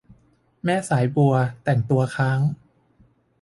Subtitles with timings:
[0.65, 2.39] แม่สายบัวแต่งตัวค้าง